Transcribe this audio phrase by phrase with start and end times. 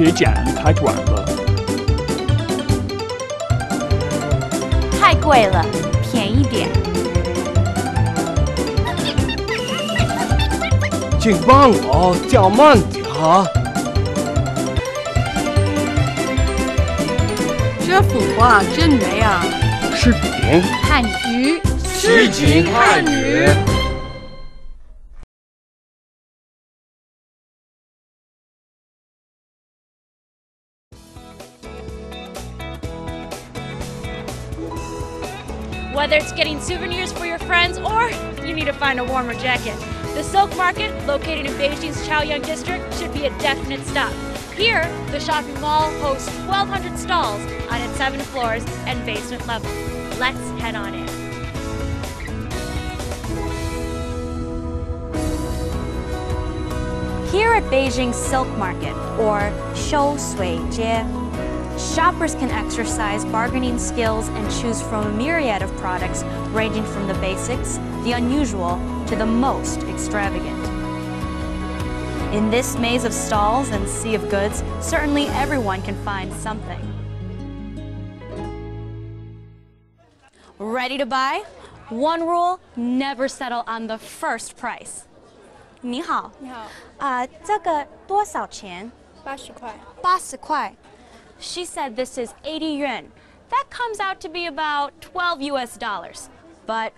[0.00, 1.28] 别剪，太短了。
[4.98, 5.62] 太贵了，
[6.10, 6.70] 便宜点。
[11.20, 13.46] 请帮我叫慢点啊！
[17.86, 19.44] 这幅画真美啊！
[19.94, 21.60] 视频汉语，
[21.92, 23.50] 诗情汉语。
[35.92, 38.10] Whether it's getting souvenirs for your friends or
[38.46, 39.76] you need to find a warmer jacket,
[40.14, 44.12] the Silk Market, located in Beijing's Chaoyang district, should be a definite stop.
[44.54, 47.40] Here, the shopping mall hosts 1,200 stalls
[47.70, 49.68] on its seven floors and basement level.
[50.20, 51.08] Let's head on in.
[57.32, 61.29] Here at Beijing's Silk Market, or Xiushui Jie,
[61.79, 67.13] shoppers can exercise bargaining skills and choose from a myriad of products ranging from the
[67.15, 70.63] basics, the unusual, to the most extravagant.
[72.33, 76.81] In this maze of stalls and sea of goods, certainly everyone can find something.
[80.57, 81.43] Ready to buy?
[81.89, 85.05] One rule never settle on the first price.
[85.81, 86.65] 你好，你好，
[86.97, 88.91] 啊、这个多少钱？
[89.23, 89.73] 八十块。
[90.01, 90.73] 八十块。
[91.40, 93.12] She said this is 80 yuan.
[93.48, 96.28] That comes out to be about 12 US dollars.
[96.66, 96.92] But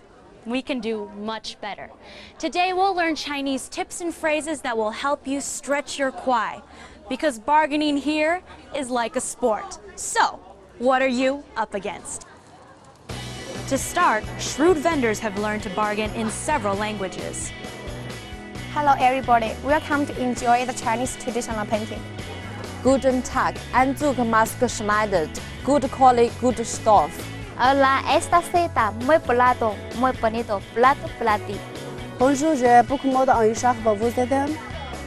[0.45, 1.89] we can do much better.
[2.37, 6.61] Today we'll learn Chinese tips and phrases that will help you stretch your kwai.
[7.07, 8.41] Because bargaining here
[8.75, 9.79] is like a sport.
[9.95, 10.39] So,
[10.77, 12.27] what are you up against?
[13.69, 17.49] To start, shrewd vendors have learned to bargain in several languages.
[18.73, 22.01] Hello everybody, welcome to enjoy the Chinese traditional painting.
[22.82, 27.10] Guten Tag, Anzug mask schneidet, good quality, good stuff.
[27.58, 31.58] Hola, esta cita muy plato, muy bonito, plato plati.
[32.18, 34.48] Bonjour, j'ai beaucoup de mots en Richard, vous aider?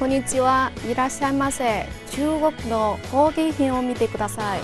[0.01, 1.85] konnichiwa, irashaimase.
[2.11, 4.59] 중국어 거기 힘을 그다사이.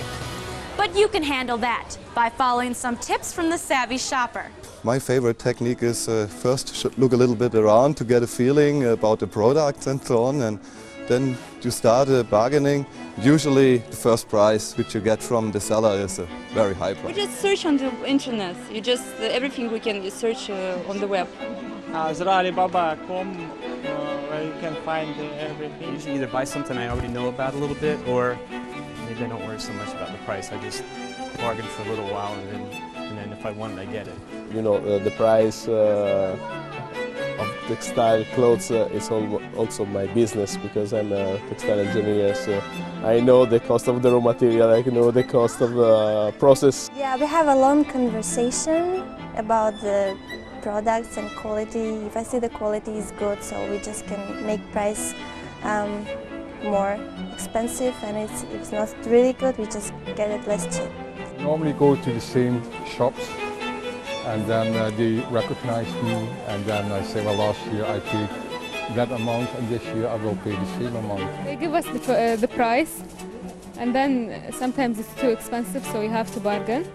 [0.75, 4.46] But you can handle that by following some tips from the savvy shopper.
[4.84, 8.28] My favorite technique is uh, first should look a little bit around to get a
[8.28, 10.59] feeling about the products and so on and
[11.12, 12.87] then you start uh, bargaining.
[13.21, 17.06] Usually the first price which you get from the seller is a very high price.
[17.06, 17.27] We price.
[17.27, 18.56] just search on the internet.
[18.75, 21.28] You just everything we can search uh, on the web.
[21.93, 23.95] Uh, is Alibaba.com uh,
[24.28, 25.93] where you can find uh, everything?
[25.93, 28.39] usually either buy something I already know about a little bit, or
[29.06, 30.50] maybe I don't worry so much about the price.
[30.53, 30.83] I just
[31.37, 32.62] bargain for a little while, and then,
[33.09, 34.19] and then if I want it, I get it.
[34.55, 36.37] You know, uh, the price uh,
[37.43, 42.35] of textile clothes uh, is also my business because I'm a textile engineer.
[42.35, 42.53] So
[43.05, 46.91] I know the cost of the raw material, I know the cost of the process.
[46.97, 49.03] Yeah, we have a long conversation
[49.37, 50.17] about the
[50.63, 51.89] products and quality.
[52.09, 55.15] If I see the quality is good, so we just can make price
[55.65, 56.07] um,
[56.65, 56.99] more
[57.33, 60.91] expensive, and it's, if it's not really good, we just get it less cheap.
[61.41, 63.29] Normally go to the same shops
[64.25, 68.28] and then uh, they recognize me and then I say, well last year I paid
[68.94, 71.44] that amount and this year I will pay the same amount.
[71.44, 73.03] They give us the, uh, the price,
[73.78, 76.87] and then sometimes it's too expensive, so we have to bargain.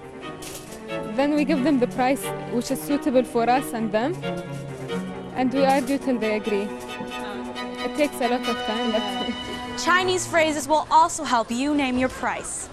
[1.15, 4.13] Then we give them the price which is suitable for us and them,
[5.35, 6.67] and we argue till they agree.
[7.85, 12.09] It takes a lot of time, but Chinese phrases will also help you name your
[12.09, 12.69] price.